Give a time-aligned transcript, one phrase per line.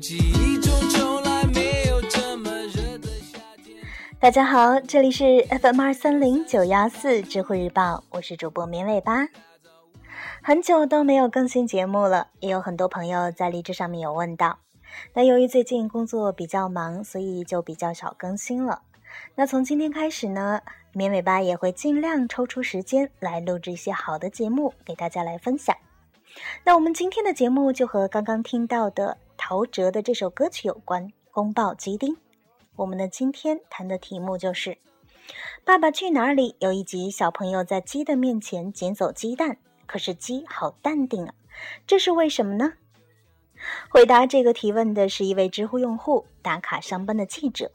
[0.00, 3.76] 记忆中从来没有这么热的夏天。
[4.20, 9.26] 大家好，这里是 FM 二三零九幺四智慧日报，我是主播绵尾巴。
[10.40, 14.60] 很久都没有更新节目了，也有很多朋友在荔枝上面有问到。
[15.14, 18.82] 那由于最近工作比较忙，所以就比较少更新了。
[19.34, 20.60] 那从今天开始呢，
[20.92, 25.74] 绵尾巴也会尽量抽出时间来录制一些好的节目给大家来分享。
[26.62, 29.16] 那我们今天的节目就和刚刚听到的
[29.50, 32.14] 陶喆的这首歌曲有关，《宫爆鸡丁》。
[32.76, 34.72] 我们的今天谈的题目就是
[35.64, 39.56] 《爸爸去哪儿》里有一集，小朋友在鸡的面前捡走鸡蛋，
[39.86, 41.32] 可是鸡好淡定啊，
[41.86, 42.74] 这是为什么呢？
[43.88, 47.72] 回答这个提问的是一位知乎用户打卡上班的记者。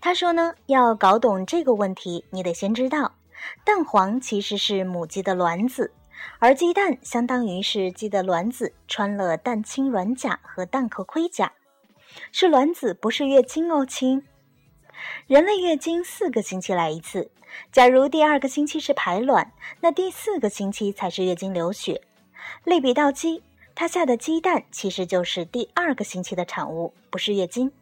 [0.00, 3.16] 他说呢，要搞懂这个问题，你得先知道，
[3.64, 5.92] 蛋黄其实是母鸡的卵子，
[6.38, 11.52] 而鸡蛋相当于是鸡的卵子穿了蛋清软甲和蛋壳盔甲。
[12.32, 14.24] 是卵子，不是月经哦，亲。
[15.26, 17.30] 人类月经四个星期来一次，
[17.72, 22.02] 假如第二个星期是排卵，那第四个星期才是月经流血。
[22.64, 23.42] 类比到鸡，
[23.74, 27.72] 它下的鸡蛋其实就是第二个星期的产物，不是月经。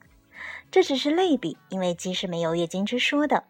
[0.70, 3.44] 这只是类比，因为鸡是没有月经之说的。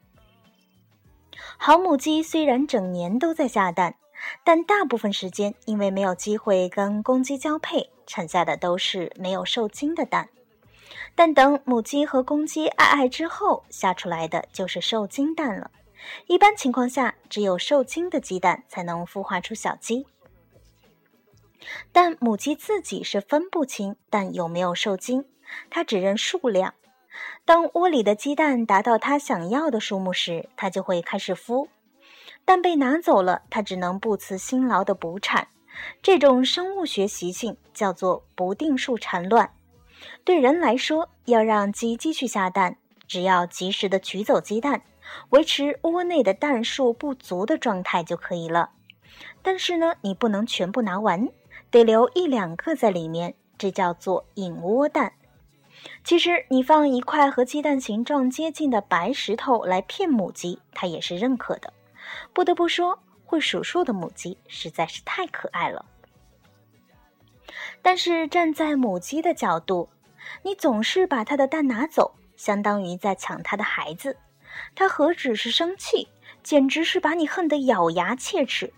[1.57, 3.97] 好母鸡虽然整年都在下蛋，
[4.45, 10.29] 但大部分时间因为没有机会跟公鸡交配，产下的都是没有受精的蛋。
[11.15, 15.71] 但等母鸡和公鸡爱爱之后，下出来的就是受精蛋了。
[16.27, 20.07] 一般情况下，只有受精的鸡蛋才能孵化出小鸡。
[21.93, 25.25] 但母鸡自己是分不清蛋有没有受精，
[25.69, 26.75] 它只认数量。
[27.45, 31.69] 当窝里的鸡蛋达到它想要的数目时，它就会开始孵。
[32.49, 35.49] 蛋被拿走了，它只能不辞辛劳的补产。
[36.01, 39.51] 这种生物学习性叫做不定数产卵。
[40.25, 44.81] 对人来说，要让鸡继续下蛋，只要及时的取走鸡蛋，
[45.29, 48.71] 维持窝内的蛋数不足的状态就可以了。
[49.43, 51.29] 但是呢，你不能全部拿完，
[51.71, 55.13] 得留一两个在里面，这叫做引窝蛋。
[56.03, 61.75] 其实，你放一块和鸡蛋形状接近的白石头来骗母鸡，它也是认可的。
[62.33, 65.85] 不得不说，会数数的母鸡实在是太可爱了。
[67.83, 69.89] 但是站在母鸡的角度，
[70.43, 74.17] 你总是把它的蛋拿走，相当于在抢它的孩子。
[74.75, 76.09] 它何止是生气，
[76.43, 78.73] 简直是把你恨得咬牙切齿。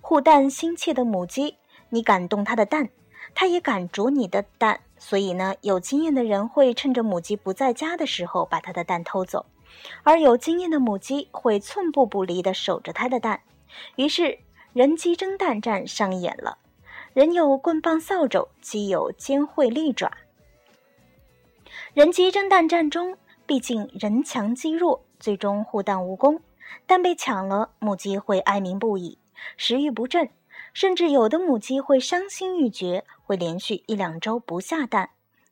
[0.00, 1.56] 护蛋心切的母鸡，
[1.90, 2.88] 你敢动它的蛋，
[3.34, 4.80] 它也敢啄你的蛋。
[4.98, 9.46] 所以呢，有经验的人会趁着母鸡不在家的时候把它的蛋偷走，
[10.02, 13.40] 而有经验的母鸡会寸步不离地守着它的蛋。
[13.96, 14.38] 于是，
[14.72, 16.58] 人鸡争蛋战上演了。
[17.14, 20.10] 人有棍棒扫帚，鸡有尖喙利爪。
[21.94, 23.16] 人鸡争蛋战中，
[23.46, 26.40] 毕竟人强鸡弱，最终护蛋无功。
[26.86, 29.18] 蛋被抢了，母鸡会哀鸣不已，
[29.58, 30.30] 食欲不振，
[30.72, 35.10] 甚至有的母鸡会伤心欲绝，会连续一两周不下蛋，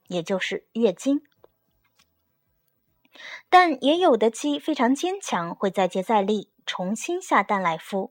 [0.09, 1.21] 也就是月经。
[3.49, 8.11] 但也有的鸡非常坚强，会再接再厉，重新下蛋来孵。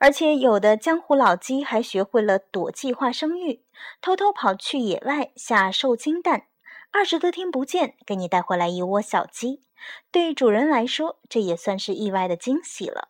[0.00, 3.64] 而且有的江湖老鸡还学会了躲计划生育，
[4.00, 6.48] 偷偷跑去野外下受精蛋，
[6.90, 9.62] 二十多天不见，给你带回来一窝小鸡。
[10.10, 13.08] 对主人来说，这也算是意外的惊喜了。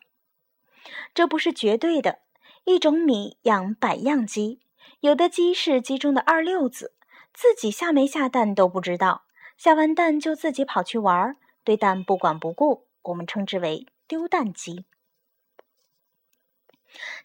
[1.14, 2.20] 这不是绝对的，
[2.64, 4.60] 一种米养百样鸡，
[5.00, 6.92] 有的鸡是鸡中的二六子，
[7.32, 9.23] 自己下没下蛋都不知道，
[9.56, 14.84] 下完蛋就自己跑去玩，对蛋不管不顾，我们称之为丢蛋鸡。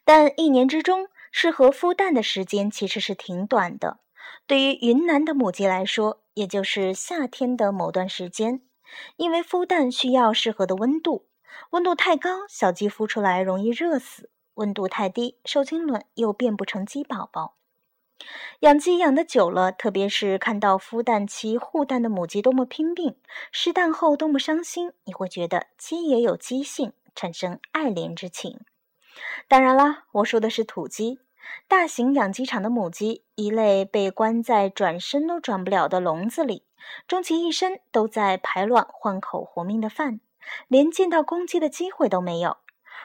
[0.03, 3.99] 但一年之中适合孵蛋的时间其实是挺短的。
[4.47, 8.61] 对于云南的母鸡来说，也就是夏天的某段时间，
[9.17, 11.27] 因为孵蛋需要适合的温度，
[11.71, 17.58] 温度太高，小鸡孵出来容易热死；温度太低，受精卵又变不成鸡宝宝。
[18.59, 23.15] 养鸡养的久了，特别是看到孵蛋期护蛋的母鸡多么拼命，
[23.51, 28.59] 失蛋后多么伤心，你会觉得鸡也有鸡性，产生爱怜之情。
[29.47, 31.19] 当然啦，我说的是土鸡。
[31.67, 36.63] 大型养鸡场的母鸡，一类被关在转身都转不了的笼子里，
[37.07, 40.19] 终其一生都在排卵换口活命的饭，
[40.67, 42.57] 连见到公鸡的机会都没有；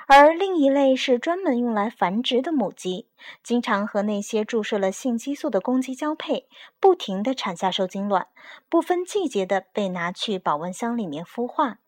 [0.07, 3.07] 而另一类是专门用来繁殖的母鸡，
[3.43, 6.47] 经常和那些注射了性激素的公鸡交配，
[6.79, 8.27] 不停地产下受精卵，
[8.69, 11.79] 不分季节的被拿去保温箱里面孵化。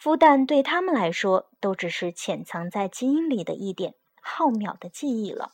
[0.00, 5.52] 孵蛋对他们来说，都只是潜藏在基因里的一点浩渺的记忆了。